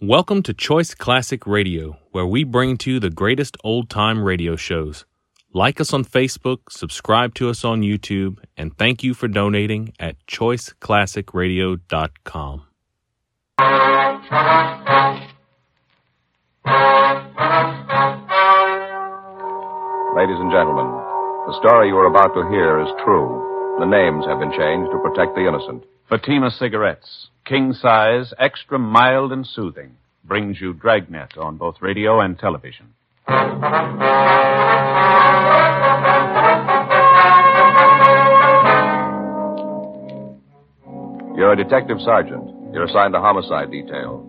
[0.00, 4.54] Welcome to Choice Classic Radio, where we bring to you the greatest old time radio
[4.54, 5.04] shows.
[5.52, 10.24] Like us on Facebook, subscribe to us on YouTube, and thank you for donating at
[10.28, 12.62] choiceclassicradio.com.
[20.14, 20.86] Ladies and gentlemen,
[21.48, 23.76] the story you are about to hear is true.
[23.80, 25.82] The names have been changed to protect the innocent.
[26.08, 32.38] Fatima Cigarettes, king size, extra mild and soothing, brings you Dragnet on both radio and
[32.38, 32.92] television.
[41.36, 42.50] You're a detective sergeant.
[42.74, 44.26] You're assigned to homicide detail.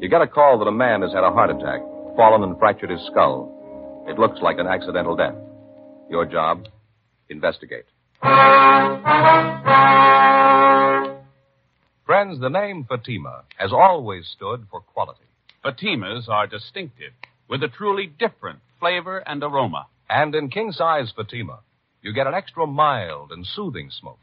[0.00, 1.80] You get a call that a man has had a heart attack,
[2.16, 3.50] fallen and fractured his skull.
[4.06, 5.34] It looks like an accidental death.
[6.08, 6.66] Your job?
[7.30, 7.86] Investigate.
[12.24, 15.26] The name Fatima has always stood for quality.
[15.62, 17.12] Fatimas are distinctive,
[17.50, 19.88] with a truly different flavor and aroma.
[20.08, 21.58] And in king size Fatima,
[22.00, 24.18] you get an extra mild and soothing smoke.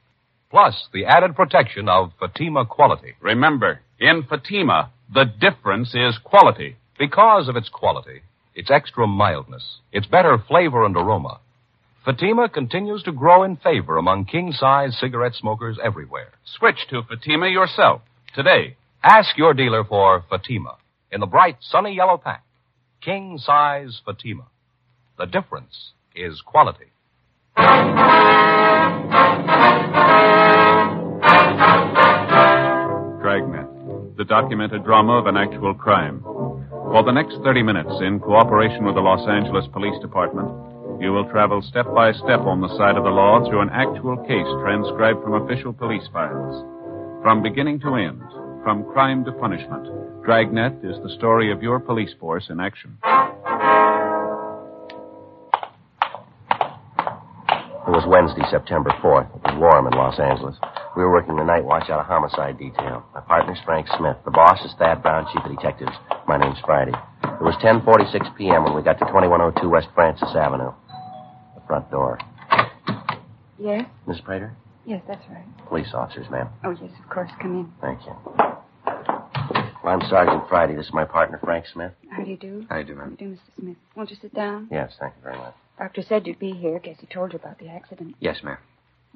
[0.50, 3.14] Plus the added protection of Fatima quality.
[3.22, 6.78] Remember, in Fatima, the difference is quality.
[6.98, 8.24] Because of its quality,
[8.56, 11.40] its extra mildness, its better flavor and aroma,
[12.04, 16.30] Fatima continues to grow in favor among king size cigarette smokers everywhere.
[16.58, 18.02] Switch to Fatima yourself
[18.34, 18.76] today.
[19.04, 20.78] Ask your dealer for Fatima
[21.12, 22.44] in the bright sunny yellow pack.
[23.04, 24.46] King size Fatima.
[25.20, 26.86] The difference is quality.
[33.22, 36.22] Dragnet, the documented drama of an actual crime.
[36.24, 40.50] For the next 30 minutes, in cooperation with the Los Angeles Police Department,
[41.00, 44.18] you will travel step by step on the side of the law through an actual
[44.26, 46.66] case transcribed from official police files.
[47.22, 48.22] From beginning to end,
[48.64, 49.88] from crime to punishment,
[50.26, 52.98] Dragnet is the story of your police force in action.
[57.82, 59.30] It was Wednesday, September 4th.
[59.36, 60.56] It was warm in Los Angeles.
[60.96, 63.04] We were working the night watch out of homicide detail.
[63.14, 64.18] My partner's Frank Smith.
[64.26, 65.92] The boss is Thad Brown, chief of detectives.
[66.28, 66.94] My name's Friday.
[67.24, 68.64] It was 10:46 p.m.
[68.64, 70.72] when we got to 2102 West Francis Avenue.
[71.72, 72.20] The front door.
[73.58, 73.86] Yes?
[74.06, 74.54] Miss Prater?
[74.86, 75.46] Yes, that's right.
[75.70, 76.50] Police officers, ma'am.
[76.66, 77.32] Oh, yes, of course.
[77.42, 77.72] Come in.
[77.80, 78.12] Thank you.
[79.82, 80.76] Well, I'm Sergeant Friday.
[80.76, 81.94] This is my partner, Frank Smith.
[82.10, 82.66] How do you do?
[82.70, 83.18] How do you do, How do ma'am?
[83.18, 83.40] you do, Mr.
[83.58, 83.78] Smith?
[83.96, 84.68] Won't you sit down?
[84.70, 85.54] Yes, thank you very much.
[85.80, 86.78] Doctor said you'd be here.
[86.80, 88.16] Guess he told you about the accident.
[88.20, 88.58] Yes, ma'am.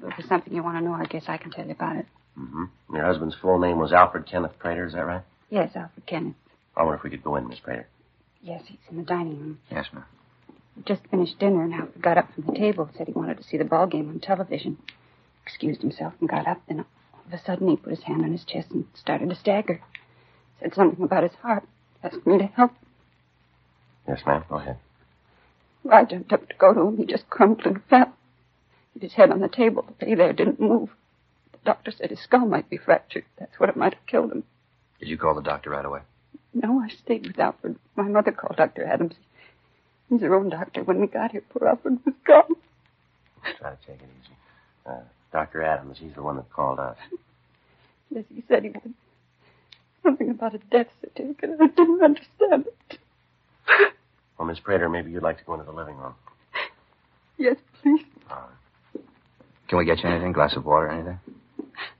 [0.02, 2.06] If there's something you want to know, I guess I can tell you about it.
[2.40, 2.94] Mm-hmm.
[2.96, 5.22] Your husband's full name was Alfred Kenneth Prater, is that right?
[5.50, 6.36] Yes, Alfred Kenneth.
[6.74, 7.86] I wonder if we could go in, Miss Prater.
[8.40, 9.58] Yes, he's in the dining room.
[9.70, 10.04] Yes, ma'am.
[10.84, 12.90] Just finished dinner, and Alfred got up from the table.
[12.96, 14.78] Said he wanted to see the ball game on television.
[15.44, 16.60] Excused himself and got up.
[16.68, 19.34] Then all of a sudden, he put his hand on his chest and started to
[19.34, 19.80] stagger.
[20.60, 21.64] Said something about his heart.
[22.02, 22.72] Asked me to help.
[24.06, 24.44] Yes, ma'am.
[24.48, 24.78] Go ahead.
[25.90, 26.96] I jumped up to go to him.
[26.98, 28.12] He just crumpled and fell.
[28.94, 29.86] Hit his head on the table.
[29.98, 30.90] The lay there didn't move.
[31.52, 33.24] The doctor said his skull might be fractured.
[33.38, 34.44] That's what it might have killed him.
[35.00, 36.00] Did you call the doctor right away?
[36.54, 37.76] No, I stayed with Alfred.
[37.96, 38.84] My mother called Dr.
[38.84, 39.14] Adams.
[40.08, 40.82] He's her own doctor.
[40.84, 42.54] When we got here, poor Alfred was gone.
[43.58, 44.34] Try to take it easy.
[44.86, 45.00] Uh,
[45.32, 45.62] Dr.
[45.62, 46.96] Adams, he's the one that called us.
[48.10, 48.94] Yes, he said he would.
[50.02, 51.50] Something about a death certificate.
[51.60, 52.98] I didn't understand it.
[54.38, 56.14] Well, Miss Prater, maybe you'd like to go into the living room.
[57.38, 58.04] Yes, please.
[58.30, 59.02] All right.
[59.68, 60.32] Can we get you anything?
[60.32, 61.18] Glass of water, anything?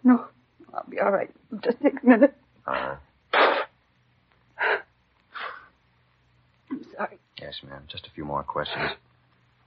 [0.05, 0.27] No,
[0.73, 1.31] I'll be all right.
[1.65, 2.34] Just take a minute.
[2.67, 2.99] All right.
[6.71, 7.19] I'm sorry.
[7.56, 7.83] Yes, ma'am.
[7.89, 8.91] Just a few more questions.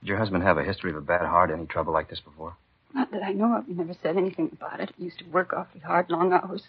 [0.00, 1.50] Did your husband have a history of a bad heart?
[1.50, 2.54] Any trouble like this before?
[2.94, 3.66] Not that I know of.
[3.66, 4.92] He never said anything about it.
[4.96, 6.62] He used to work awfully hard, long hours.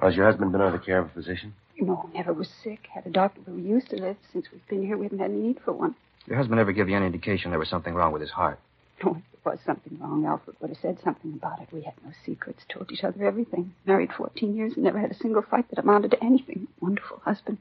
[0.00, 1.54] Well, has your husband been under the care of a physician?
[1.80, 2.86] No, never was sick.
[2.92, 4.16] Had a doctor where we used to live.
[4.32, 5.94] Since we've been here, we haven't had any need for one.
[6.26, 8.60] Your husband ever give you any indication there was something wrong with his heart?
[9.04, 11.68] No, if there was something wrong, Alfred would have said something about it.
[11.72, 13.74] We had no secrets, told each other everything.
[13.86, 16.68] Married 14 years and never had a single fight that amounted to anything.
[16.80, 17.58] Wonderful husband.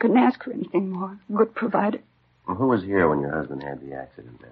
[0.00, 1.18] Couldn't ask for anything more.
[1.34, 2.00] Good provider.
[2.46, 4.50] Well, who was here when your husband had the accident, ma'am?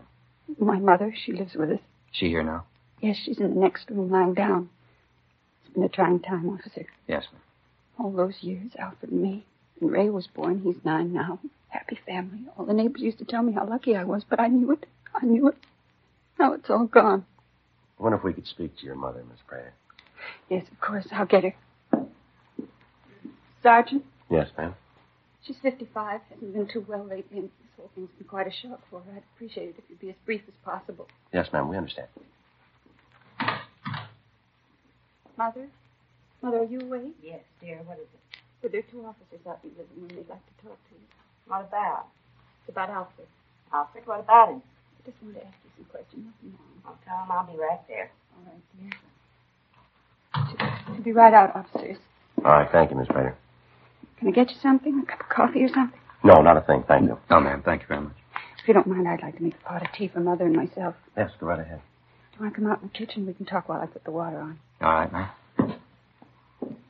[0.58, 1.81] My mother, she lives with us.
[2.12, 2.64] She here now?
[3.00, 4.69] Yes, she's in the next room lying down.
[5.64, 6.86] It's been a trying time, officer.
[7.08, 7.42] Yes, ma'am.
[7.98, 9.44] All those years, Alfred and me.
[9.78, 11.38] When Ray was born, he's nine now.
[11.69, 12.40] Happy family.
[12.56, 14.86] All the neighbors used to tell me how lucky I was, but I knew it.
[15.14, 15.56] I knew it.
[16.38, 17.25] Now it's all gone.
[17.98, 19.72] I wonder if we could speak to your mother, Miss Prater.
[20.48, 21.06] Yes, of course.
[21.12, 21.54] I'll get her.
[23.62, 24.75] Sergeant, Yes, ma'am.
[25.46, 26.20] She's 55.
[26.31, 29.12] Hasn't been too well lately, and this whole thing's been quite a shock for her.
[29.17, 31.06] I'd appreciate it if you'd be as brief as possible.
[31.32, 31.69] Yes, ma'am.
[31.69, 32.08] We understand.
[35.37, 35.67] Mother?
[36.43, 37.14] Mother, are you awake?
[37.23, 37.79] Yes, dear.
[37.85, 38.20] What is it?
[38.62, 40.08] But there are two officers out in the living room.
[40.08, 41.06] They'd like to talk to you.
[41.46, 42.06] What about?
[42.61, 43.26] It's about Alfred.
[43.73, 44.62] Alfred, what about him?
[44.62, 46.25] I just wanted to ask you some questions.
[46.25, 46.82] Nothing wrong.
[46.87, 48.11] I'll tell him I'll be right there.
[48.37, 48.93] All right, dear.
[50.94, 51.99] She'll be right out, officers.
[52.44, 53.37] All right, thank you, Miss Prater.
[54.19, 55.02] Can I get you something?
[55.02, 55.99] A cup of coffee or something?
[56.22, 57.19] No, not a thing, thank you.
[57.31, 57.62] No, ma'am.
[57.64, 58.14] Thank you very much.
[58.62, 60.56] If you don't mind, I'd like to make a pot of tea for Mother and
[60.56, 60.94] myself.
[61.16, 61.81] Yes, go right ahead.
[62.32, 63.26] Do you want to come out in the kitchen?
[63.26, 64.58] We can talk while I put the water on.
[64.81, 65.28] All right, ma'am.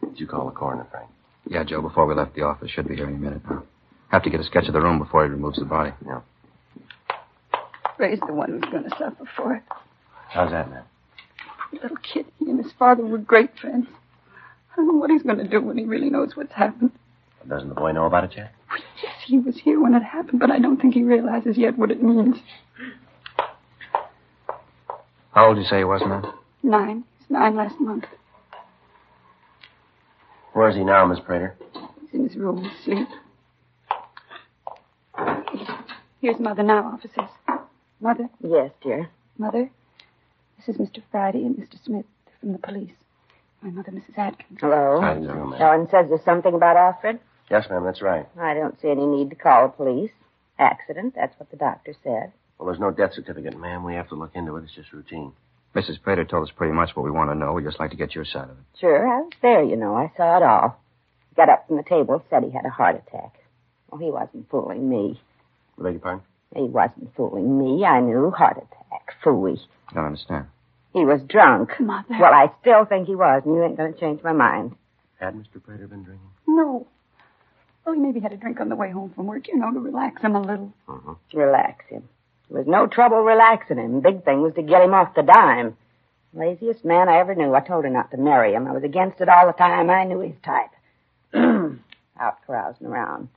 [0.00, 1.08] Did you call the coroner, Frank?
[1.48, 2.70] Yeah, Joe, before we left the office.
[2.70, 3.64] Should be here any minute now.
[4.08, 5.90] Have to get a sketch of the room before he removes the body.
[6.06, 6.20] Yeah.
[7.98, 9.62] Ray's the one who's going to suffer for it.
[10.28, 10.84] How's that, ma'am?
[11.70, 13.86] Poor little kid, he and his father were great friends.
[14.72, 16.92] I don't know what he's going to do when he really knows what's happened.
[17.48, 18.52] Doesn't the boy know about it yet?
[19.02, 21.90] Yes, he was here when it happened, but I don't think he realizes yet what
[21.90, 22.36] it means.
[25.32, 26.24] How old did you say he was, ma'am?
[26.62, 27.04] Nine.
[27.18, 28.04] He's nine last month.
[30.52, 31.56] Where is he now, Miss Prater?
[32.00, 33.08] He's in his room asleep.
[36.20, 37.28] Here's Mother now, officers.
[38.00, 39.08] Mother, Yes, dear.
[39.38, 39.70] Mother,
[40.56, 41.02] this is Mr.
[41.10, 41.82] Friday and Mr.
[41.84, 42.06] Smith
[42.40, 42.92] from the police.
[43.62, 44.16] My mother, Mrs.
[44.16, 44.58] Atkins.
[44.60, 45.00] Hello.
[45.00, 45.54] How do ma'am?
[45.58, 47.18] Ellen says there's something about Alfred.
[47.50, 48.26] Yes, ma'am, that's right.
[48.40, 50.10] I don't see any need to call the police.
[50.58, 52.32] Accident, that's what the doctor said.
[52.58, 53.84] Well, there's no death certificate, ma'am.
[53.84, 54.64] We have to look into it.
[54.64, 55.32] It's just routine.
[55.74, 56.00] Mrs.
[56.00, 57.52] Prater told us pretty much what we want to know.
[57.52, 58.64] We'd just like to get your side of it.
[58.80, 59.96] Sure, I was there, you know.
[59.96, 60.80] I saw it all.
[61.30, 63.32] He got up from the table, said he had a heart attack.
[63.90, 65.20] Well, he wasn't fooling me.
[65.78, 66.22] I beg your pardon?
[66.54, 67.84] He wasn't fooling me.
[67.84, 68.30] I knew.
[68.30, 69.14] Heart attack.
[69.24, 69.58] Phooey.
[69.90, 70.46] I don't understand.
[70.92, 71.70] He was drunk.
[71.80, 72.06] Mother.
[72.20, 74.76] Well, I still think he was, and you ain't going to change my mind.
[75.18, 75.60] Had Mr.
[75.60, 76.28] Prater been drinking?
[76.46, 76.86] No.
[77.84, 79.78] Well, he maybe had a drink on the way home from work, you know, to
[79.78, 80.72] relax him a little.
[80.88, 81.38] Mm-hmm.
[81.38, 82.08] Relax him.
[82.48, 84.00] There was no trouble relaxing him.
[84.00, 85.76] Big thing was to get him off the dime.
[86.34, 87.54] Laziest man I ever knew.
[87.54, 88.66] I told her not to marry him.
[88.66, 89.90] I was against it all the time.
[89.90, 90.70] I knew his type.
[92.20, 93.28] out carousing around,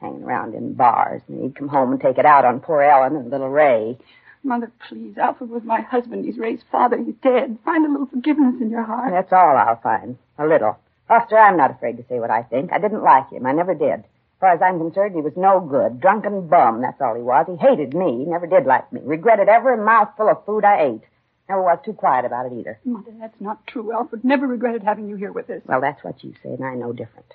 [0.00, 3.16] hanging around in bars, and he'd come home and take it out on poor Ellen
[3.16, 3.98] and little Ray.
[4.42, 5.18] Mother, please.
[5.18, 6.24] Alfred was my husband.
[6.24, 6.96] He's Ray's father.
[6.98, 7.58] He's dead.
[7.64, 9.10] Find a little forgiveness in your heart.
[9.10, 10.18] That's all I'll find.
[10.38, 10.78] A little.
[11.08, 12.72] Foster, I'm not afraid to say what I think.
[12.72, 13.46] I didn't like him.
[13.46, 14.00] I never did.
[14.00, 16.00] As far as I'm concerned, he was no good.
[16.00, 17.46] Drunken bum, that's all he was.
[17.48, 18.18] He hated me.
[18.18, 19.00] He never did like me.
[19.04, 21.02] Regretted every mouthful of food I ate.
[21.48, 22.78] Never was too quiet about it either.
[22.84, 23.92] Mother, that's not true.
[23.92, 25.62] Alfred never regretted having you here with us.
[25.64, 27.32] Well, that's what you say, and I know different.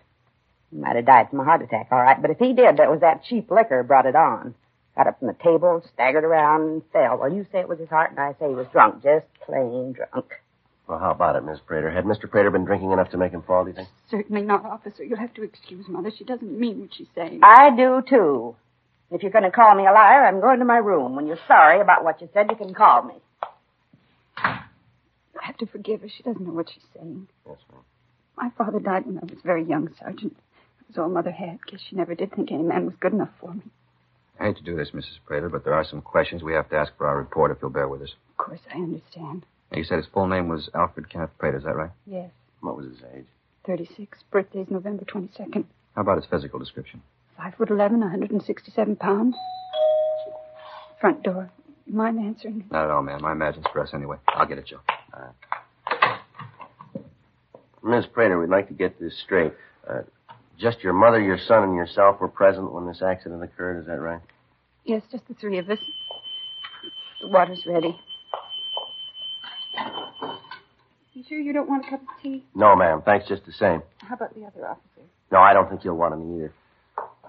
[0.70, 2.92] He might have died from a heart attack, all right, but if he did, that
[2.92, 4.54] was that cheap liquor brought it on.
[4.96, 7.18] Got up from the table, staggered around, and fell.
[7.18, 9.02] Well, you say it was his heart, and I say he was drunk.
[9.02, 10.34] Just plain drunk.
[10.92, 11.90] Well, how about it, Miss Prater?
[11.90, 12.30] Had Mr.
[12.30, 13.88] Prater been drinking enough to make him fall, do you think?
[14.10, 15.06] Certainly not, officer.
[15.06, 16.12] You'll have to excuse Mother.
[16.14, 17.40] She doesn't mean what she's saying.
[17.44, 18.58] I do, too.
[19.10, 21.16] If you're going to call me a liar, I'm going to my room.
[21.16, 23.14] When you're sorry about what you said, you can call me.
[24.44, 26.10] You'll have to forgive her.
[26.10, 27.26] She doesn't know what she's saying.
[27.48, 27.84] Yes, ma'am.
[28.36, 30.36] My father died when I was very young, Sergeant.
[30.36, 31.60] That was all Mother had.
[31.68, 33.64] Guess she never did think any man was good enough for me.
[34.42, 35.20] I hate to do this, Mrs.
[35.26, 37.72] Prater, but there are some questions we have to ask for our report if you'll
[37.72, 38.14] bear with us.
[38.32, 39.46] Of course, I understand.
[39.72, 41.92] Now, you said his full name was Alfred Kenneth Prater, is that right?
[42.06, 42.30] Yes.
[42.60, 43.26] What was his age?
[43.66, 44.20] 36.
[44.32, 45.64] Birthday's November 22nd.
[45.96, 47.02] How about his physical description?
[47.38, 49.36] Five foot eleven, 167 pounds.
[51.00, 51.50] Front door.
[51.88, 52.66] Mind answering?
[52.72, 53.26] Not at all, ma'am.
[53.26, 54.18] I imagine it's for us anyway.
[54.28, 54.80] I'll get it, Joe.
[57.84, 59.54] Miss Prater, we'd like to get this straight.
[59.90, 60.02] Uh,
[60.60, 64.00] just your mother, your son, and yourself were present when this accident occurred, is that
[64.00, 64.22] right?
[64.86, 65.80] Yes, just the three of us.
[67.22, 68.00] The water's ready.
[71.22, 72.44] You sure you don't want a cup of tea?
[72.56, 73.04] No, ma'am.
[73.06, 73.84] Thanks just the same.
[74.00, 75.06] How about the other officer?
[75.32, 76.52] No, I don't think you'll want any either.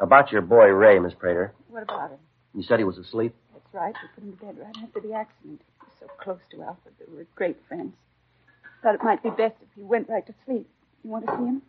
[0.00, 1.52] About your boy, Ray, Miss Prater.
[1.68, 2.18] What about him?
[2.54, 3.34] You said he was asleep?
[3.52, 3.92] That's right.
[4.02, 5.60] We put him to bed right after the accident.
[5.60, 6.94] He was so close to Alfred.
[7.00, 7.92] that we were great friends.
[8.82, 10.66] Thought it might be best if he went right to sleep.
[11.04, 11.60] You want to see him?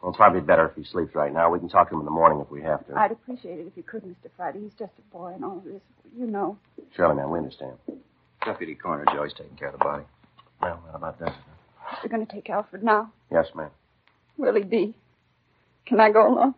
[0.00, 1.50] Well, it's probably better if he sleeps right now.
[1.50, 2.94] We can talk to him in the morning if we have to.
[2.94, 4.30] I'd appreciate it if you could, Mr.
[4.34, 4.60] Friday.
[4.60, 5.82] He's just a boy and all of this.
[6.16, 6.56] You know.
[6.96, 7.74] Surely, ma'am, we understand.
[8.46, 10.04] Deputy Coroner Joey's taking care of the body.
[10.62, 11.34] Well, what about that?
[12.02, 13.12] They're going to take Alfred now.
[13.30, 13.70] Yes, ma'am.
[14.36, 14.94] Will he be?
[15.86, 16.54] Can I go along?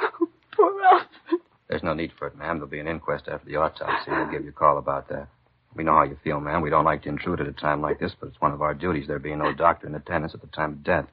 [0.56, 1.40] Poor Alfred.
[1.68, 2.56] There's no need for it, ma'am.
[2.56, 4.10] There'll be an inquest after the autopsy.
[4.10, 5.28] We'll give you a call about that.
[5.74, 6.62] We know how you feel, ma'am.
[6.62, 8.74] We don't like to intrude at a time like this, but it's one of our
[8.74, 11.06] duties, there being no doctor in attendance at the time of death.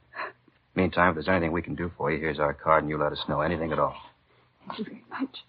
[0.76, 3.12] Meantime, if there's anything we can do for you, here's our card, and you let
[3.12, 3.42] us know.
[3.42, 3.96] Anything at all.
[4.68, 5.44] Thank you very much.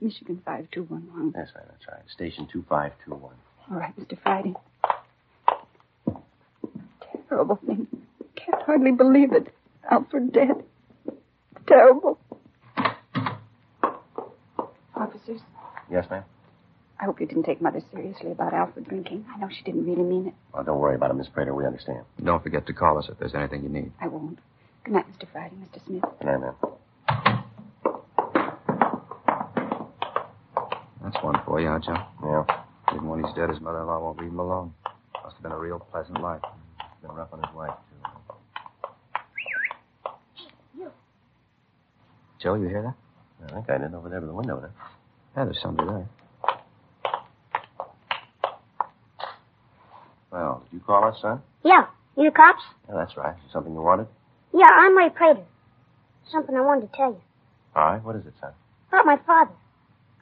[0.00, 1.32] Michigan 5211.
[1.34, 2.08] That's right, that's right.
[2.14, 3.32] Station 2521.
[3.70, 4.16] All right, Mr.
[4.22, 4.54] Friday.
[7.38, 7.86] Terrible thing.
[8.34, 9.54] Can't hardly believe it.
[9.88, 10.64] Alfred dead.
[11.68, 12.18] Terrible.
[14.96, 15.40] Officers,
[15.88, 16.24] Yes, ma'am?
[17.00, 19.24] I hope you didn't take Mother seriously about Alfred drinking.
[19.32, 20.34] I know she didn't really mean it.
[20.52, 21.54] Well, don't worry about it, Miss Prater.
[21.54, 22.00] We understand.
[22.24, 23.92] Don't forget to call us if there's anything you need.
[24.00, 24.40] I won't.
[24.82, 25.28] Good night, Mr.
[25.30, 25.86] Friday, Mr.
[25.86, 26.02] Smith.
[26.18, 26.54] Good night, ma'am.
[31.04, 32.02] That's one for you, huh, Joe?
[32.24, 32.94] Yeah.
[32.96, 34.74] Even when he's dead, his mother-in-law won't leave him alone.
[35.22, 36.42] Must have been a real pleasant life.
[37.18, 37.74] Been rough on his wife,
[40.76, 40.84] too.
[42.40, 42.94] Joe, you hear that?
[43.44, 44.70] I think I did over there by the window there.
[45.36, 46.08] Yeah, there's somebody there.
[50.30, 51.42] Well, did you call us, son?
[51.64, 51.86] Yeah.
[52.16, 52.62] You the cops?
[52.88, 53.34] Yeah, that's right.
[53.34, 54.06] Is there something you wanted?
[54.54, 55.44] Yeah, I'm Ray Prater.
[56.30, 57.20] Something I wanted to tell you.
[57.74, 58.04] All right.
[58.04, 58.52] What is it, son?
[58.90, 59.54] About my father.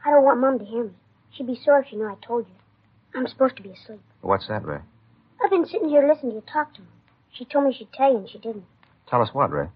[0.04, 0.92] I don't want Mom to hear me.
[1.32, 2.54] She'd be sore if she knew I told you.
[3.14, 4.00] I'm supposed to be asleep.
[4.22, 4.80] What's that, Ray?
[5.42, 6.88] I've been sitting here listening to you talk to him.
[7.32, 8.64] She told me she'd tell you, and she didn't.
[9.08, 9.68] Tell us what, Ray?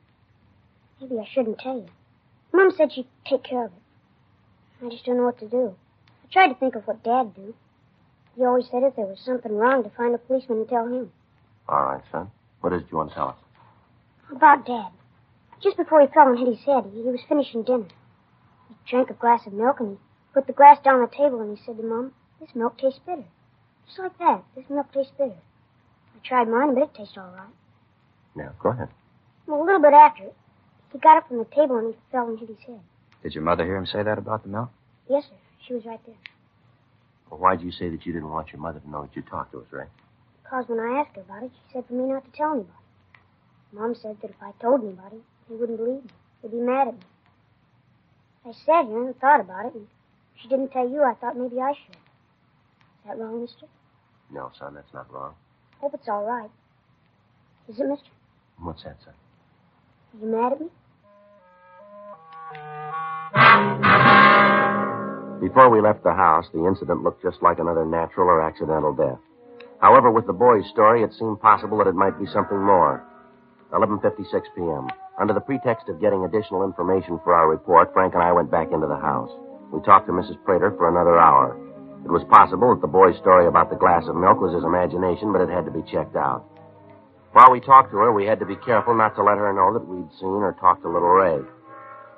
[1.01, 1.89] Maybe I shouldn't tell you.
[2.53, 4.85] Mom said she'd take care of it.
[4.85, 5.75] I just don't know what to do.
[6.25, 7.55] I tried to think of what Dad'd do.
[8.37, 11.13] He always said if there was something wrong to find a policeman and tell him.
[11.69, 12.31] All right, son.
[12.61, 13.37] What is it you want to tell us?
[14.35, 14.91] About Dad.
[15.63, 17.89] Just before he fell and hit his head, he was finishing dinner.
[18.69, 19.97] He drank a glass of milk and he
[20.33, 23.01] put the glass down on the table and he said to Mom, This milk tastes
[23.05, 23.25] bitter.
[23.87, 24.43] Just like that.
[24.57, 25.37] This milk tastes bitter.
[26.23, 27.55] I tried mine, but it tastes all right.
[28.35, 28.89] Now, go ahead.
[29.47, 30.37] Well, a little bit after it,
[30.93, 32.81] he got up from the table and he fell and hit his head.
[33.23, 34.71] Did your mother hear him say that about the milk?
[35.09, 35.37] Yes, sir.
[35.67, 36.17] She was right there.
[37.31, 39.53] Well, why'd you say that you didn't want your mother to know that you talked
[39.53, 39.87] to us, Ray?
[40.43, 42.73] Because when I asked her about it, she said for me not to tell anybody.
[43.73, 46.11] Mom said that if I told anybody, they wouldn't believe me.
[46.43, 47.01] They'd be mad at me.
[48.45, 49.87] I sat here and thought about it, and
[50.35, 51.95] if she didn't tell you, I thought maybe I should.
[51.95, 53.67] Is that wrong, mister?
[54.31, 55.35] No, son, that's not wrong.
[55.81, 56.51] Hope it's all right.
[57.69, 58.09] Is it, mister?
[58.59, 59.15] What's that, son?
[60.13, 60.67] Are you mad at me?
[65.41, 69.19] Before we left the house, the incident looked just like another natural or accidental death.
[69.81, 73.03] However, with the boy's story, it seemed possible that it might be something more.
[73.73, 74.89] 11:56 p.m.
[75.19, 78.69] Under the pretext of getting additional information for our report, Frank and I went back
[78.73, 79.31] into the house.
[79.73, 80.43] We talked to Mrs.
[80.45, 81.57] Prater for another hour.
[82.05, 85.33] It was possible that the boy's story about the glass of milk was his imagination,
[85.33, 86.45] but it had to be checked out.
[87.33, 89.73] While we talked to her, we had to be careful not to let her know
[89.73, 91.39] that we'd seen or talked to little Ray.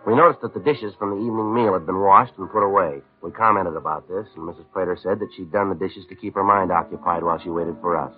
[0.07, 3.03] We noticed that the dishes from the evening meal had been washed and put away.
[3.23, 4.65] We commented about this, and Mrs.
[4.73, 7.77] Prater said that she'd done the dishes to keep her mind occupied while she waited
[7.81, 8.13] for us.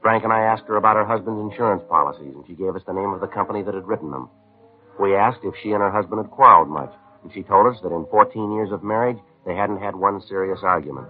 [0.00, 2.94] Frank and I asked her about her husband's insurance policies, and she gave us the
[2.94, 4.30] name of the company that had written them.
[5.00, 6.92] We asked if she and her husband had quarreled much,
[7.22, 10.60] and she told us that in 14 years of marriage, they hadn't had one serious
[10.62, 11.06] argument.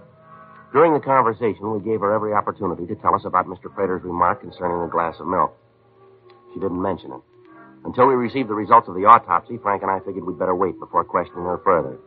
[0.71, 3.73] During the conversation, we gave her every opportunity to tell us about Mr.
[3.73, 5.57] Prater's remark concerning the glass of milk.
[6.53, 7.21] She didn't mention it.
[7.83, 10.79] Until we received the results of the autopsy, Frank and I figured we'd better wait
[10.79, 11.97] before questioning her further.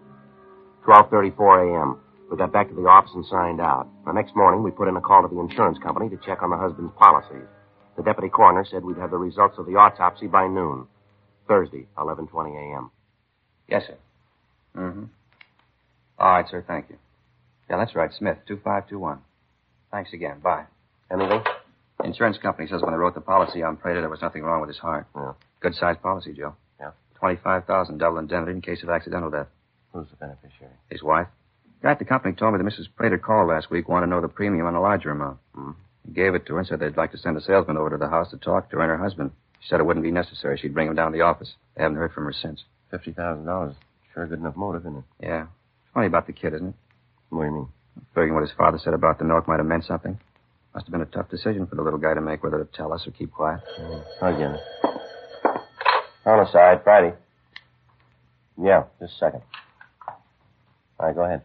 [0.87, 1.99] 12.34 a.m.
[2.30, 3.88] We got back to the office and signed out.
[4.06, 6.50] The next morning, we put in a call to the insurance company to check on
[6.50, 7.49] the husband's policies.
[7.96, 10.87] The deputy coroner said we'd have the results of the autopsy by noon.
[11.49, 12.90] Thursday, 11.20 a.m.
[13.68, 13.96] Yes, sir.
[14.76, 15.04] Mm-hmm.
[16.21, 16.62] All right, sir.
[16.67, 16.99] Thank you.
[17.69, 18.11] Yeah, that's right.
[18.12, 19.19] Smith, 2521.
[19.91, 20.41] Thanks again.
[20.41, 20.65] Bye.
[21.11, 21.43] Anything?
[22.05, 24.69] Insurance company says when they wrote the policy on Prater, there was nothing wrong with
[24.69, 25.07] his heart.
[25.17, 25.33] Yeah.
[25.61, 26.55] Good sized policy, Joe.
[26.79, 26.91] Yeah.
[27.21, 29.49] 25000 double indemnity in case of accidental death.
[29.93, 30.73] Who's the beneficiary?
[30.91, 31.27] His wife.
[31.83, 32.87] Guy at the company told me that Mrs.
[32.95, 35.39] Prater called last week, wanted to know the premium on a larger amount.
[35.55, 35.71] Hmm.
[36.07, 37.97] He gave it to her and said they'd like to send a salesman over to
[37.97, 39.31] the house to talk to her and her husband.
[39.61, 40.59] She said it wouldn't be necessary.
[40.59, 41.55] She'd bring him down to the office.
[41.77, 42.65] They haven't heard from her since.
[42.93, 43.75] $50,000.
[44.15, 45.05] Sure good enough motive, isn't it?
[45.23, 45.47] Yeah.
[45.94, 46.75] Funny about the kid, isn't it?
[47.30, 47.68] What do you mean?
[48.14, 50.18] Figuring what his father said about the milk might have meant something.
[50.75, 52.92] Must have been a tough decision for the little guy to make whether to tell
[52.92, 53.61] us or keep quiet.
[53.80, 54.61] Mm, I get it.
[56.25, 57.14] Homicide, Friday.
[58.62, 59.42] Yeah, just a second.
[60.99, 61.42] All right, go ahead.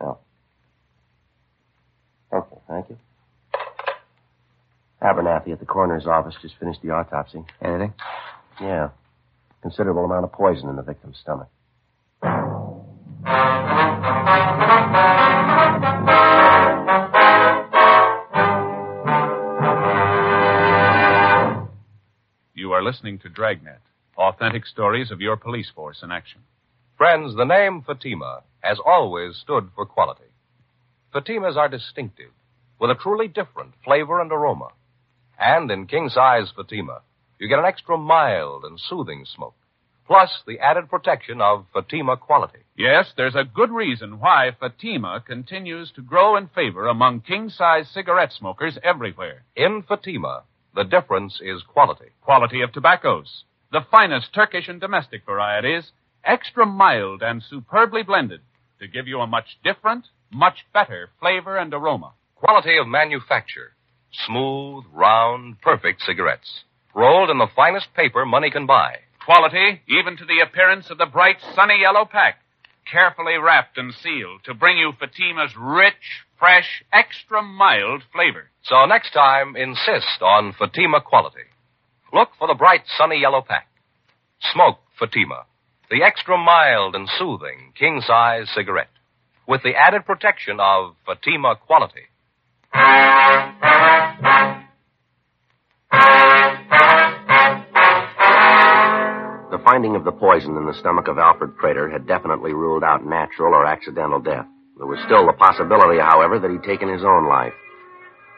[0.00, 0.18] Oh.
[2.32, 2.98] Okay, thank you.
[5.02, 7.42] Abernathy at the coroner's office just finished the autopsy.
[7.62, 7.94] Anything?
[8.60, 8.90] Yeah.
[9.68, 11.48] Considerable amount of poison in the victim's stomach.
[22.54, 23.82] You are listening to Dragnet,
[24.16, 26.40] authentic stories of your police force in action.
[26.96, 30.30] Friends, the name Fatima has always stood for quality.
[31.14, 32.30] Fatimas are distinctive,
[32.80, 34.68] with a truly different flavor and aroma.
[35.38, 37.02] And in king size Fatima,
[37.38, 39.54] you get an extra mild and soothing smoke,
[40.06, 42.58] plus the added protection of Fatima quality.
[42.76, 47.88] Yes, there's a good reason why Fatima continues to grow in favor among king size
[47.92, 49.44] cigarette smokers everywhere.
[49.54, 50.42] In Fatima,
[50.74, 52.06] the difference is quality.
[52.22, 55.92] Quality of tobaccos, the finest Turkish and domestic varieties,
[56.24, 58.40] extra mild and superbly blended
[58.80, 62.12] to give you a much different, much better flavor and aroma.
[62.34, 63.72] Quality of manufacture,
[64.26, 66.64] smooth, round, perfect cigarettes.
[66.98, 68.96] Rolled in the finest paper money can buy.
[69.24, 72.40] Quality, even to the appearance of the bright, sunny yellow pack.
[72.90, 78.50] Carefully wrapped and sealed to bring you Fatima's rich, fresh, extra mild flavor.
[78.64, 81.46] So next time, insist on Fatima quality.
[82.12, 83.68] Look for the bright, sunny yellow pack.
[84.52, 85.44] Smoke Fatima,
[85.92, 88.90] the extra mild and soothing king size cigarette,
[89.46, 92.08] with the added protection of Fatima quality.
[99.50, 103.06] The finding of the poison in the stomach of Alfred Prater had definitely ruled out
[103.06, 104.44] natural or accidental death.
[104.76, 107.54] There was still the possibility, however, that he'd taken his own life.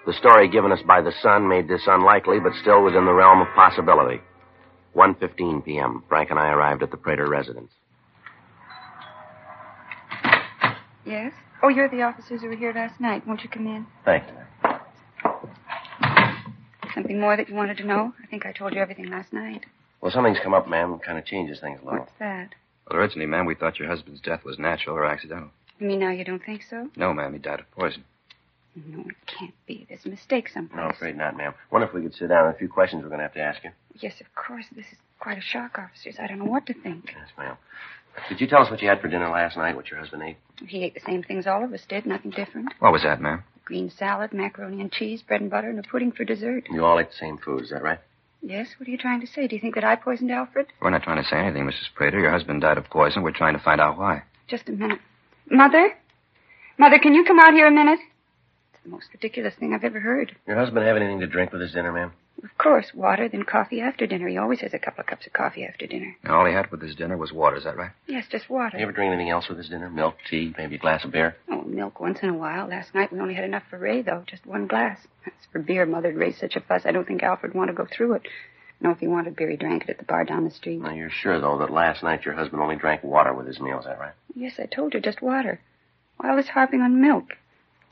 [0.07, 3.13] The story given us by the son made this unlikely, but still was in the
[3.13, 4.21] realm of possibility.
[4.95, 6.05] 1.15 p.m.
[6.09, 7.73] Frank and I arrived at the Prater residence.
[11.05, 11.33] Yes?
[11.63, 13.27] Oh, you're the officers who were here last night.
[13.27, 13.87] Won't you come in?
[14.05, 14.35] Thank you.
[16.95, 18.13] Something more that you wanted to know?
[18.23, 19.67] I think I told you everything last night.
[20.01, 20.99] Well, something's come up, ma'am.
[21.05, 22.01] Kind of changes things a little.
[22.01, 22.55] What's that?
[22.89, 25.51] Well, originally, ma'am, we thought your husband's death was natural or accidental.
[25.79, 26.89] You mean now you don't think so?
[26.97, 28.05] No, ma'am, he died of poison.
[28.77, 29.87] No, it can't be.
[29.89, 30.77] There's a mistake someplace.
[30.77, 31.55] No, I'm afraid not, ma'am.
[31.71, 32.49] Wonder if we could sit down.
[32.49, 33.71] A few questions we're going to have to ask you.
[33.95, 34.67] Yes, of course.
[34.75, 36.17] This is quite a shock, officers.
[36.21, 37.07] I don't know what to think.
[37.07, 37.57] Yes, ma'am.
[38.29, 40.37] Did you tell us what you had for dinner last night, what your husband ate?
[40.67, 42.73] He ate the same things all of us did, nothing different.
[42.81, 43.45] What was that, ma'am?
[43.65, 46.65] Green salad, macaroni and cheese, bread and butter, and a pudding for dessert.
[46.71, 48.01] You all ate the same food, is that right?
[48.43, 49.47] Yes, what are you trying to say?
[49.47, 50.67] Do you think that I poisoned Alfred?
[50.81, 51.93] We're not trying to say anything, Mrs.
[51.95, 52.19] Prater.
[52.19, 53.23] Your husband died of poison.
[53.23, 54.23] We're trying to find out why.
[54.49, 54.99] Just a minute.
[55.51, 55.93] Mother?
[56.79, 58.01] Mother, can you come out here a minute?
[58.85, 60.35] The most ridiculous thing I've ever heard.
[60.47, 62.13] Your husband have anything to drink with his dinner, ma'am?
[62.43, 64.27] Of course, water, then coffee after dinner.
[64.27, 66.17] He always has a couple of cups of coffee after dinner.
[66.23, 67.91] And all he had with his dinner was water, is that right?
[68.07, 68.79] Yes, just water.
[68.79, 69.91] You ever drink anything else with his dinner?
[69.91, 71.37] Milk, tea, maybe a glass of beer?
[71.51, 72.67] Oh, milk once in a while.
[72.69, 74.25] Last night we only had enough for Ray, though.
[74.27, 74.99] Just one glass.
[75.27, 77.87] As for beer, Mother'd raised such a fuss, I don't think Alfred wanted to go
[77.95, 78.23] through it.
[78.81, 80.81] No, if he wanted beer, he drank it at the bar down the street.
[80.81, 83.79] Now, you're sure, though, that last night your husband only drank water with his meal,
[83.79, 84.15] is that right?
[84.35, 85.61] Yes, I told you, just water.
[86.17, 87.35] Why all this harping on milk?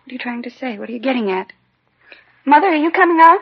[0.08, 0.78] What are you trying to say?
[0.78, 1.52] What are you getting at?
[2.46, 3.40] Mother, are you coming out?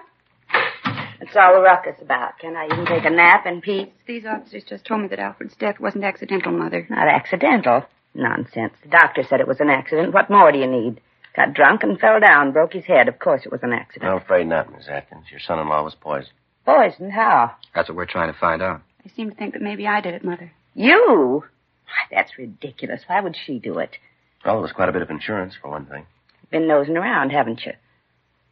[1.20, 2.40] That's all the ruckus about.
[2.40, 3.86] Can I even take a nap in peace?
[4.08, 6.84] These officers just told me that Alfred's death wasn't accidental, Mother.
[6.90, 7.84] Not accidental.
[8.14, 8.72] Nonsense.
[8.82, 10.12] The doctor said it was an accident.
[10.12, 11.00] What more do you need?
[11.36, 13.06] Got drunk and fell down, broke his head.
[13.06, 14.10] Of course it was an accident.
[14.10, 15.26] I'm afraid not, Miss Atkins.
[15.30, 16.34] Your son-in-law was poisoned.
[16.64, 17.12] Poisoned?
[17.12, 17.52] How?
[17.76, 18.82] That's what we're trying to find out.
[19.04, 20.50] They seem to think that maybe I did it, Mother.
[20.74, 21.44] You?
[21.84, 23.02] Why, that's ridiculous.
[23.06, 23.98] Why would she do it?
[24.44, 26.06] Well, there was quite a bit of insurance, for one thing.
[26.50, 27.72] Been nosing around, haven't you?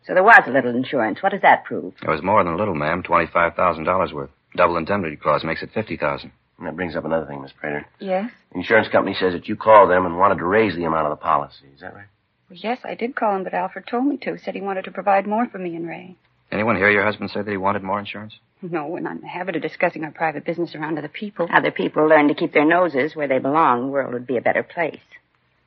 [0.06, 1.22] So there was a little insurance.
[1.22, 1.94] What does that prove?
[2.02, 3.02] It was more than a little, ma'am.
[3.02, 4.30] Twenty-five thousand dollars worth.
[4.56, 6.32] Double indemnity clause makes it fifty thousand.
[6.58, 7.86] And that brings up another thing, Miss Prater.
[7.98, 8.30] Yes?
[8.52, 11.10] The insurance company says that you called them and wanted to raise the amount of
[11.18, 11.66] the policy.
[11.74, 12.06] Is that right?
[12.48, 14.38] Well, yes, I did call him, but Alfred told me to.
[14.38, 16.16] Said he wanted to provide more for me and Ray.
[16.52, 18.34] Anyone hear your husband say that he wanted more insurance?
[18.62, 21.48] No, we're not in the habit of discussing our private business around other people.
[21.52, 23.80] Other people learn to keep their noses where they belong.
[23.80, 25.00] The world would be a better place.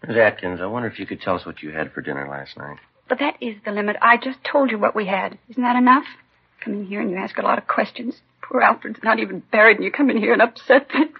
[0.05, 2.57] Miss Atkins, I wonder if you could tell us what you had for dinner last
[2.57, 2.77] night.
[3.09, 3.95] But that is the limit.
[4.01, 5.37] I just told you what we had.
[5.49, 6.05] Isn't that enough?
[6.63, 8.15] Come in here and you ask a lot of questions.
[8.41, 11.11] Poor Alfred's not even buried, and you come in here and upset things.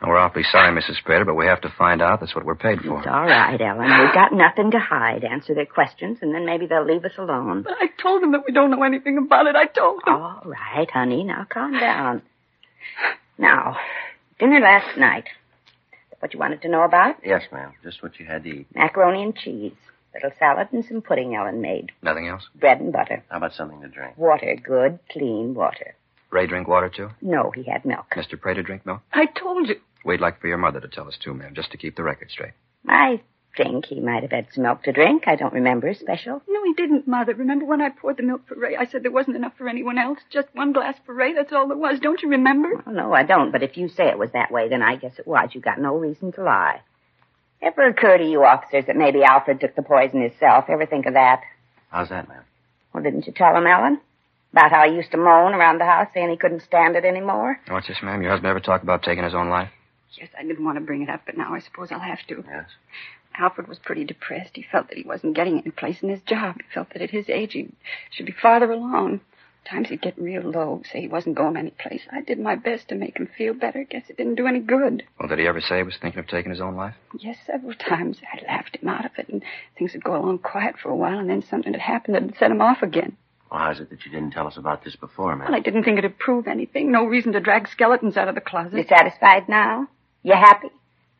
[0.00, 1.02] Well, we're awfully sorry, Mrs.
[1.04, 2.20] Prater, but we have to find out.
[2.20, 2.98] That's what we're paid for.
[2.98, 3.86] It's all right, Ellen.
[4.00, 5.22] We've got nothing to hide.
[5.24, 7.62] Answer their questions, and then maybe they'll leave us alone.
[7.62, 9.54] But I told them that we don't know anything about it.
[9.54, 10.14] I told them.
[10.14, 11.22] All right, honey.
[11.22, 12.22] Now calm down.
[13.38, 13.76] Now,
[14.40, 15.24] dinner last night.
[16.22, 17.16] What you wanted to know about?
[17.24, 17.72] Yes, ma'am.
[17.82, 18.66] Just what you had to eat.
[18.76, 19.72] Macaroni and cheese.
[20.14, 21.90] Little salad and some pudding Ellen made.
[22.00, 22.44] Nothing else?
[22.54, 23.24] Bread and butter.
[23.28, 24.16] How about something to drink?
[24.16, 24.54] Water.
[24.62, 25.96] Good, clean water.
[26.30, 27.08] Ray drink water, too?
[27.22, 28.06] No, he had milk.
[28.16, 28.40] Mr.
[28.40, 29.00] Prater drink milk?
[29.12, 29.80] I told you.
[30.04, 32.30] We'd like for your mother to tell us, too, ma'am, just to keep the record
[32.30, 32.52] straight.
[32.86, 33.20] I
[33.56, 35.24] think he might have had some milk to drink.
[35.26, 36.42] I don't remember special.
[36.48, 37.34] No, he didn't, Mother.
[37.34, 38.76] Remember when I poured the milk for Ray?
[38.76, 40.18] I said there wasn't enough for anyone else.
[40.30, 41.34] Just one glass for Ray.
[41.34, 42.00] That's all there was.
[42.00, 42.82] Don't you remember?
[42.86, 43.52] Well, no, I don't.
[43.52, 45.50] But if you say it was that way, then I guess it was.
[45.52, 46.80] You got no reason to lie.
[47.60, 50.64] Ever occur to you officers that maybe Alfred took the poison himself?
[50.68, 51.42] Ever think of that?
[51.90, 52.42] How's that, ma'am?
[52.92, 54.00] Well, didn't you tell him, Ellen?
[54.52, 57.58] About how he used to moan around the house saying he couldn't stand it anymore?
[57.68, 58.20] What's this, ma'am?
[58.20, 59.70] Your husband ever talk about taking his own life?
[60.18, 62.44] Yes, I didn't want to bring it up, but now I suppose I'll have to.
[62.46, 62.66] Yes.
[63.38, 64.56] Alfred was pretty depressed.
[64.56, 66.56] He felt that he wasn't getting any place in his job.
[66.56, 67.68] He felt that at his age he
[68.10, 69.20] should be farther along.
[69.64, 72.02] Times he'd get real low, say he wasn't going any place.
[72.10, 73.84] I did my best to make him feel better.
[73.84, 75.04] Guess it didn't do any good.
[75.20, 76.94] Well, did he ever say he was thinking of taking his own life?
[77.20, 78.18] Yes, several times.
[78.32, 79.42] I laughed him out of it, and
[79.78, 82.50] things would go along quiet for a while, and then something would happen that'd set
[82.50, 83.16] him off again.
[83.52, 85.46] Well, how is it that you didn't tell us about this before, ma'am?
[85.46, 86.90] Well, I didn't think it'd prove anything.
[86.90, 88.76] No reason to drag skeletons out of the closet.
[88.76, 89.12] You closet.
[89.12, 89.86] satisfied now?
[90.24, 90.70] You happy?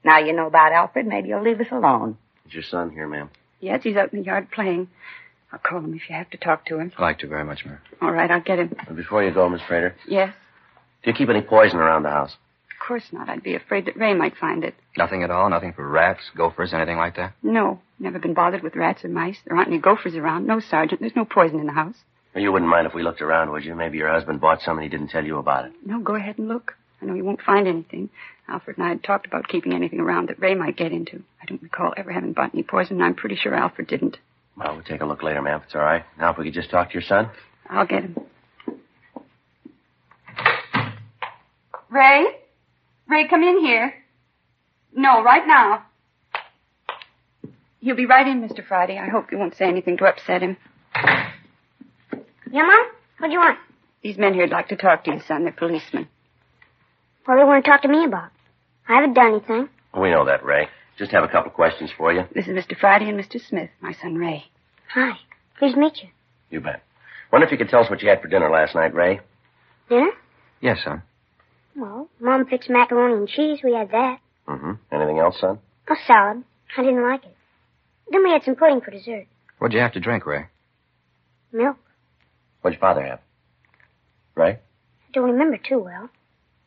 [0.05, 2.17] Now you know about Alfred, maybe you'll leave us alone.
[2.47, 3.31] Is your son here, ma'am?
[3.61, 4.89] Yes, he's out in the yard playing.
[5.53, 6.93] I'll call him if you have to talk to him.
[6.97, 7.79] I'd like to very much, ma'am.
[8.01, 8.75] All right, I'll get him.
[8.87, 10.35] But before you go, Miss Prater, Yes?
[11.05, 12.33] do you keep any poison around the house?
[12.71, 13.29] Of course not.
[13.29, 14.75] I'd be afraid that Ray might find it.
[14.97, 15.49] Nothing at all?
[15.49, 17.35] Nothing for rats, gophers, anything like that?
[17.43, 19.39] No, never been bothered with rats or mice.
[19.47, 20.47] There aren't any gophers around.
[20.47, 21.01] No, Sergeant.
[21.01, 21.95] There's no poison in the house.
[22.35, 23.75] Well, you wouldn't mind if we looked around, would you?
[23.77, 25.73] Maybe your husband bought some and he didn't tell you about it.
[25.85, 26.75] No, go ahead and look.
[27.03, 28.11] I know you won't find anything.
[28.49, 31.23] Alfred and I had talked about keeping anything around that Ray might get into.
[31.43, 34.19] I don't recall ever having bought any poison, and I'm pretty sure Alfred didn't.
[34.57, 36.05] Well, we'll take a look later, ma'am, if it's all right.
[36.19, 37.31] Now, if we could just talk to your son.
[37.69, 38.17] I'll get him.
[41.91, 42.27] Ray?
[43.09, 43.95] Ray, come in here.
[44.95, 45.85] No, right now.
[47.81, 48.65] He'll be right in, Mr.
[48.65, 48.99] Friday.
[48.99, 50.57] I hope you won't say anything to upset him.
[50.95, 52.87] Yeah, Mom?
[53.19, 53.59] What do you want?
[54.03, 55.45] These men here'd like to talk to you, son.
[55.45, 56.09] They're policemen.
[57.25, 58.31] What do they want to talk to me about?
[58.89, 59.69] I haven't done anything.
[59.99, 60.69] We know that, Ray.
[60.99, 62.25] Just have a couple of questions for you.
[62.35, 62.77] This is Mr.
[62.79, 63.41] Friday and Mr.
[63.49, 64.45] Smith, my son Ray.
[64.93, 65.13] Hi.
[65.59, 66.09] Pleased to meet you.
[66.51, 66.83] You bet.
[67.33, 69.21] Wonder if you could tell us what you had for dinner last night, Ray?
[69.89, 70.11] Dinner?
[70.61, 71.03] Yes, son.
[71.77, 73.61] Well, Mom fixed macaroni and cheese.
[73.65, 74.19] We had that.
[74.49, 74.73] Mm-hmm.
[74.93, 75.59] Anything else, son?
[75.89, 76.45] A salad.
[76.77, 77.37] I didn't like it.
[78.11, 79.27] Then we had some pudding for dessert.
[79.59, 80.47] What'd you have to drink, Ray?
[81.53, 81.77] Milk.
[82.61, 83.21] What'd your father have?
[84.35, 84.51] Ray?
[84.53, 86.11] I don't remember too well.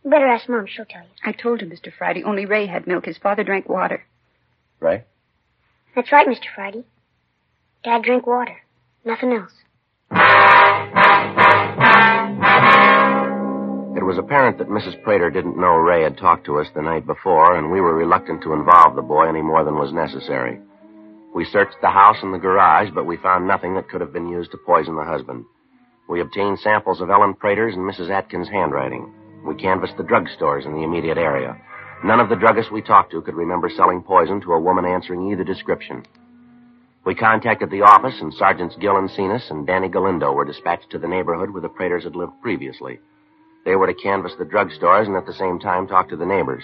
[0.06, 0.68] You better ask Mom.
[0.68, 1.10] She'll tell you.
[1.24, 1.92] I told him, Mr.
[1.98, 3.06] Friday, only Ray had milk.
[3.06, 4.04] His father drank water.
[4.80, 5.04] Ray?
[5.96, 6.46] That's right, Mr.
[6.54, 6.84] Friday.
[7.84, 8.56] Dad drank water.
[9.04, 9.52] Nothing else.
[13.98, 15.02] It was apparent that Mrs.
[15.04, 18.44] Prater didn't know Ray had talked to us the night before, and we were reluctant
[18.44, 20.60] to involve the boy any more than was necessary.
[21.34, 24.30] We searched the house and the garage, but we found nothing that could have been
[24.30, 25.46] used to poison the husband.
[26.08, 28.12] We obtained samples of Ellen Prater's and Mrs.
[28.12, 29.12] Atkins' handwriting.
[29.46, 31.56] We canvassed the drugstores in the immediate area.
[32.04, 35.32] None of the druggists we talked to could remember selling poison to a woman answering
[35.32, 36.04] either description.
[37.06, 41.00] We contacted the office, and Sergeants Gil and Cenas and Danny Galindo were dispatched to
[41.00, 43.00] the neighborhood where the Praters had lived previously.
[43.66, 46.64] They were to canvass the drugstores and at the same time talk to the neighbors.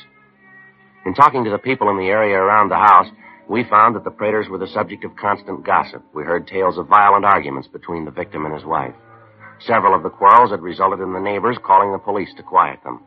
[1.05, 3.07] In talking to the people in the area around the house,
[3.47, 6.03] we found that the Praters were the subject of constant gossip.
[6.13, 8.95] We heard tales of violent arguments between the victim and his wife.
[9.67, 13.03] Several of the quarrels had resulted in the neighbors calling the police to quiet them.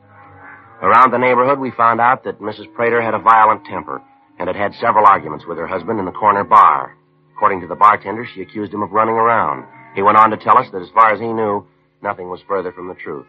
[0.83, 2.73] Around the neighborhood, we found out that Mrs.
[2.75, 4.03] Prater had a violent temper
[4.39, 6.97] and had had several arguments with her husband in the corner bar.
[7.37, 9.67] According to the bartender, she accused him of running around.
[9.95, 11.67] He went on to tell us that as far as he knew,
[12.03, 13.27] nothing was further from the truth.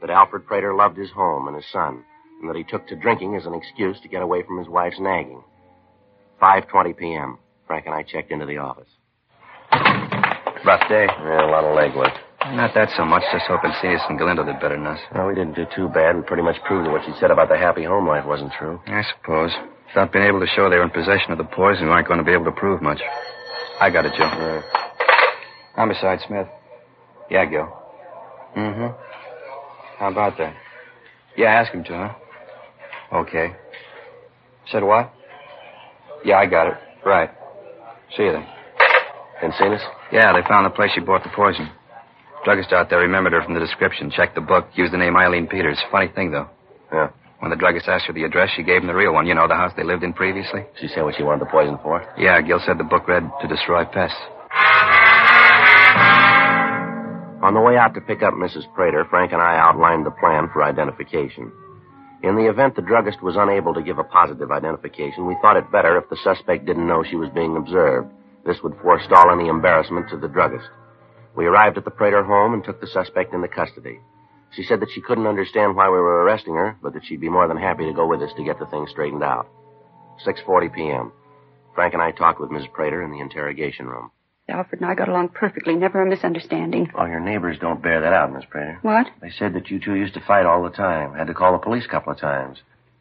[0.00, 2.04] That Alfred Prater loved his home and his son,
[2.40, 5.00] and that he took to drinking as an excuse to get away from his wife's
[5.00, 5.42] nagging.
[6.40, 7.38] 5.20 p.m.
[7.66, 8.88] Frank and I checked into the office.
[10.64, 11.06] Rough day.
[11.06, 12.12] Yeah, a lot of leg work.
[12.50, 13.22] Not that so much.
[13.32, 14.98] Just hoping Cenas and Galindo did better than us.
[15.14, 17.48] Well, we didn't do too bad We pretty much proved that what she said about
[17.48, 18.80] the happy home life wasn't true.
[18.86, 19.52] I suppose.
[19.88, 22.18] Without being able to show they were in possession of the poison, we aren't going
[22.18, 23.00] to be able to prove much.
[23.80, 24.62] I got it, Joe.
[25.76, 26.48] I'm beside Smith.
[27.30, 27.68] Yeah, Gil.
[28.56, 28.96] Mm-hmm.
[29.98, 30.54] How about that?
[31.36, 33.16] Yeah, ask him to, huh?
[33.18, 33.52] Okay.
[34.70, 35.12] Said what?
[36.24, 36.74] Yeah, I got it.
[37.04, 37.30] Right.
[38.16, 38.46] See you then.
[39.42, 39.82] And Cenas?
[40.12, 41.68] Yeah, they found the place she bought the poison.
[42.44, 45.46] Druggist out there remembered her from the description, checked the book, used the name Eileen
[45.46, 45.78] Peters.
[45.90, 46.50] Funny thing, though.
[46.92, 47.10] Yeah.
[47.38, 49.26] When the druggist asked her the address, she gave him the real one.
[49.26, 50.62] You know, the house they lived in previously?
[50.80, 52.02] She said what she wanted the poison for?
[52.18, 54.18] Yeah, Gil said the book read to destroy pests.
[57.42, 58.72] On the way out to pick up Mrs.
[58.74, 61.50] Prater, Frank and I outlined the plan for identification.
[62.22, 65.70] In the event the druggist was unable to give a positive identification, we thought it
[65.72, 68.08] better if the suspect didn't know she was being observed.
[68.46, 70.68] This would forestall any embarrassment to the druggist.
[71.36, 74.00] We arrived at the Prater home and took the suspect into custody.
[74.54, 77.30] She said that she couldn't understand why we were arresting her, but that she'd be
[77.30, 79.48] more than happy to go with us to get the thing straightened out.
[80.26, 81.12] 6.40 p.m.
[81.74, 82.70] Frank and I talked with Mrs.
[82.72, 84.10] Prater in the interrogation room.
[84.48, 86.90] Alfred and I got along perfectly, never a misunderstanding.
[86.94, 88.78] Oh, your neighbors don't bear that out, Miss Prater.
[88.82, 89.06] What?
[89.22, 91.14] They said that you two used to fight all the time.
[91.14, 92.58] Had to call the police a couple of times.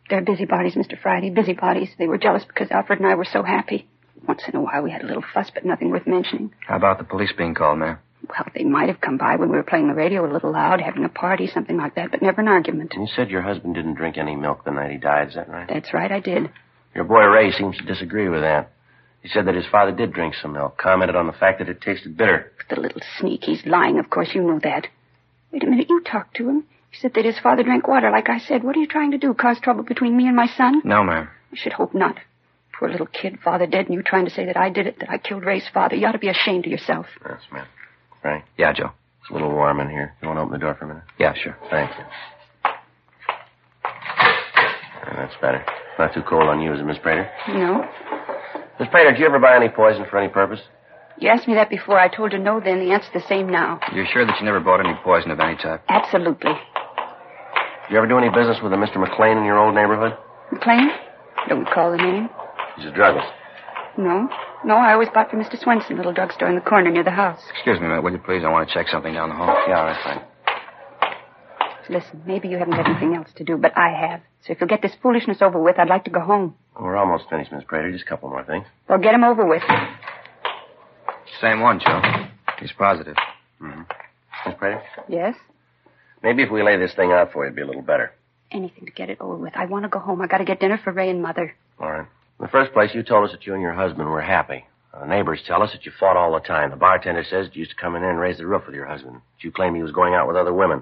[0.09, 1.01] They're busybodies, Mr.
[1.01, 1.89] Friday, busybodies.
[1.97, 3.89] They were jealous because Alfred and I were so happy.
[4.27, 6.53] Once in a while we had a little fuss, but nothing worth mentioning.
[6.67, 8.01] How about the police being called, Mayor?
[8.29, 10.79] Well, they might have come by when we were playing the radio a little loud,
[10.79, 12.91] having a party, something like that, but never an argument.
[12.93, 15.49] And you said your husband didn't drink any milk the night he died, is that
[15.49, 15.67] right?
[15.67, 16.49] That's right, I did.
[16.93, 18.71] Your boy Ray seems to disagree with that.
[19.21, 21.81] He said that his father did drink some milk, commented on the fact that it
[21.81, 22.51] tasted bitter.
[22.69, 24.88] The little sneak, he's lying, of course, you know that.
[25.51, 26.63] Wait a minute, you talked to him.
[26.91, 28.63] He said that his father drank water, like I said.
[28.63, 30.81] What are you trying to do, cause trouble between me and my son?
[30.84, 31.29] No, ma'am.
[31.51, 32.17] I should hope not.
[32.77, 35.10] Poor little kid, father dead, and you trying to say that I did it, that
[35.10, 35.95] I killed Ray's father.
[35.95, 37.05] You ought to be ashamed of yourself.
[37.23, 37.67] Yes, ma'am.
[38.21, 38.91] Frank, Yeah, Joe.
[39.21, 40.13] it's a little warm in here.
[40.21, 41.03] You want to open the door for a minute?
[41.19, 41.57] Yeah, sure.
[41.69, 42.05] Thank you.
[43.84, 45.65] Yeah, that's better.
[45.99, 47.29] Not too cold on you, is it, Miss Prater?
[47.49, 47.84] No?
[48.79, 50.60] Miss Prater, did you ever buy any poison for any purpose?
[51.17, 51.99] You asked me that before.
[51.99, 52.79] I told you no then.
[52.79, 53.79] The answer's the same now.
[53.93, 55.84] You're sure that you never bought any poison of any type?
[55.89, 56.51] Absolutely.
[57.91, 58.97] You ever do any business with a Mr.
[58.97, 60.17] McLean in your old neighborhood?
[60.51, 60.89] McLean?
[61.49, 62.29] Don't recall the name.
[62.77, 63.27] He's a druggist.
[63.97, 64.30] No.
[64.63, 65.60] No, I always bought from Mr.
[65.60, 67.41] Swenson, little drugstore in the corner near the house.
[67.54, 68.43] Excuse me a minute, will you please?
[68.45, 69.56] I want to check something down the hall.
[69.67, 70.21] Yeah, all right, fine.
[71.89, 74.21] Listen, maybe you haven't got anything else to do, but I have.
[74.45, 76.56] So if you'll get this foolishness over with, I'd like to go home.
[76.80, 77.91] We're almost finished, Miss Prater.
[77.91, 78.65] Just a couple more things.
[78.88, 79.63] Well, get 'em over with.
[81.41, 82.01] Same one, Joe.
[82.60, 83.15] He's positive.
[83.62, 83.82] Mm-hmm.
[84.45, 84.82] Miss Prater?
[85.10, 85.36] Yes?
[86.23, 88.13] Maybe if we lay this thing out for you, it'd be a little better.
[88.51, 89.54] Anything to get it over with.
[89.56, 90.21] I want to go home.
[90.21, 91.56] I got to get dinner for Ray and Mother.
[91.80, 92.08] All right.
[92.41, 94.65] In the first place, you told us that you and your husband were happy.
[94.99, 96.71] The neighbors tell us that you fought all the time.
[96.71, 98.73] The bartender says that you used to come in there and raise the roof with
[98.73, 99.17] your husband.
[99.17, 100.82] That you claim he was going out with other women.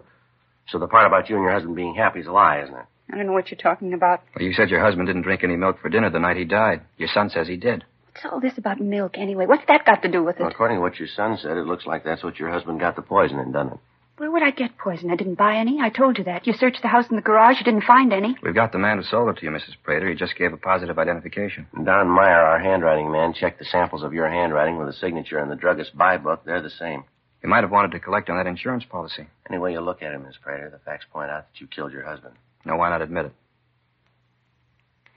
[0.70, 2.86] So the part about you and your husband being happy is a lie, isn't it?
[3.12, 4.22] I don't know what you're talking about.
[4.34, 6.80] Well, you said your husband didn't drink any milk for dinner the night he died.
[6.98, 7.84] Your son says he did.
[8.14, 9.46] What's all this about milk, anyway?
[9.46, 10.44] What's that got to do with it?
[10.44, 12.96] Well, according to what your son said, it looks like that's what your husband got
[12.96, 13.80] the poison in, doesn't it?
[14.20, 15.12] Where would I get poison?
[15.12, 15.80] I didn't buy any.
[15.80, 16.46] I told you that.
[16.46, 17.60] You searched the house and the garage.
[17.60, 18.36] You didn't find any.
[18.44, 19.76] We've got the man who sold it to you, Mrs.
[19.82, 20.10] Prater.
[20.10, 21.68] He just gave a positive identification.
[21.86, 25.48] Don Meyer, our handwriting man, checked the samples of your handwriting with a signature in
[25.48, 26.42] the druggist's buy book.
[26.44, 27.06] They're the same.
[27.42, 29.26] You might have wanted to collect on that insurance policy.
[29.50, 31.94] Any way you look at it, Miss Prater, the facts point out that you killed
[31.94, 32.36] your husband.
[32.66, 33.34] Now, why not admit it?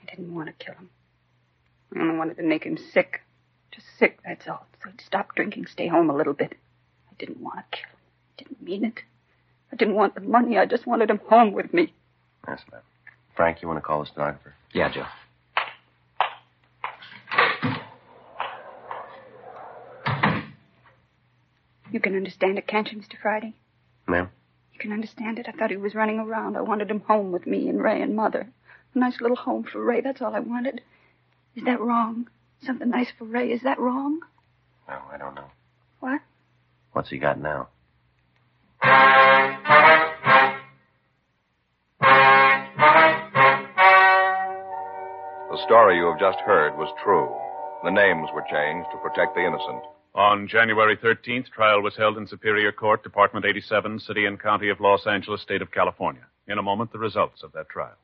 [0.01, 0.89] I didn't want to kill him.
[1.93, 3.19] I only wanted to make him sick.
[3.69, 4.65] Just sick, that's all.
[4.81, 6.53] So he'd stop drinking, stay home a little bit.
[7.11, 7.92] I didn't want to kill him.
[8.33, 9.01] I didn't mean it.
[9.71, 10.57] I didn't want the money.
[10.57, 11.93] I just wanted him home with me.
[12.47, 12.81] Yes, ma'am.
[13.35, 14.53] Frank, you want to call the stenographer?
[14.73, 15.05] Yeah, Joe.
[21.91, 23.15] You can understand it, can't you, Mr.
[23.21, 23.53] Friday?
[24.07, 24.29] Ma'am?
[24.73, 25.45] You can understand it.
[25.47, 26.57] I thought he was running around.
[26.57, 28.47] I wanted him home with me and Ray and Mother.
[28.95, 30.01] A nice little home for Ray.
[30.01, 30.81] That's all I wanted.
[31.55, 32.27] Is that wrong?
[32.63, 33.51] Something nice for Ray.
[33.51, 34.21] Is that wrong?
[34.87, 35.51] No, I don't know.
[35.99, 36.21] What?
[36.93, 37.69] What's he got now?
[38.83, 38.89] The
[45.65, 47.33] story you have just heard was true.
[47.83, 49.83] The names were changed to protect the innocent.
[50.15, 54.81] On January 13th, trial was held in Superior Court, Department 87, City and County of
[54.81, 56.25] Los Angeles, State of California.
[56.47, 57.95] In a moment, the results of that trial.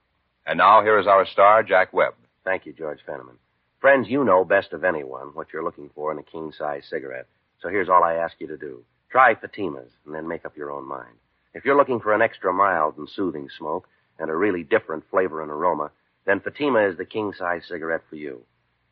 [0.48, 2.14] And now here is our star, Jack Webb.
[2.46, 3.36] Thank you, George Fenneman.
[3.82, 7.28] Friends, you know best of anyone what you're looking for in a king size cigarette.
[7.62, 8.84] So here's all I ask you to do.
[9.12, 11.16] Try Fatima's and then make up your own mind.
[11.56, 13.88] If you're looking for an extra mild and soothing smoke
[14.20, 15.90] and a really different flavor and aroma,
[16.28, 18.44] then Fatima is the king size cigarette for you.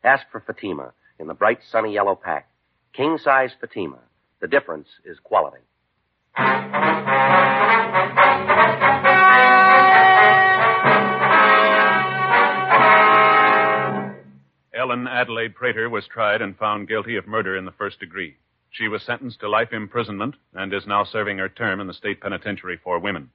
[0.02, 2.48] Ask for Fatima in the bright sunny yellow pack.
[2.92, 3.98] King size Fatima.
[4.40, 5.62] The difference is quality.
[14.74, 18.36] Ellen Adelaide Prater was tried and found guilty of murder in the first degree.
[18.70, 22.20] She was sentenced to life imprisonment and is now serving her term in the state
[22.20, 23.30] penitentiary for women.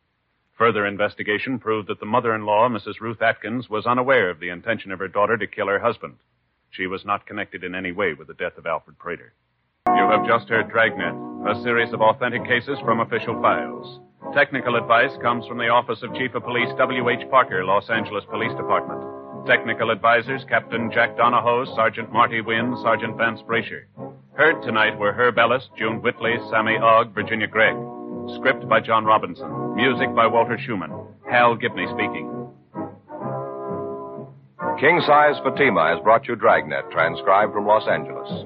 [0.57, 3.01] Further investigation proved that the mother-in-law, Mrs.
[3.01, 6.17] Ruth Atkins, was unaware of the intention of her daughter to kill her husband.
[6.69, 9.33] She was not connected in any way with the death of Alfred Prater.
[9.87, 11.15] You have just heard Dragnet,
[11.47, 13.99] a series of authentic cases from official files.
[14.33, 17.29] Technical advice comes from the Office of Chief of Police W.H.
[17.29, 19.22] Parker, Los Angeles Police Department.
[19.45, 23.83] Technical advisors Captain Jack Donahoe, Sergeant Marty Wynn, Sergeant Vance Brasher.
[24.35, 27.75] Heard tonight were Herb Ellis, June Whitley, Sammy Ogg, Virginia Gregg.
[28.37, 29.75] Script by John Robinson.
[29.75, 30.91] Music by Walter Schumann.
[31.29, 32.47] Hal Gibney speaking.
[34.79, 38.45] King size Fatima has brought you Dragnet, transcribed from Los Angeles.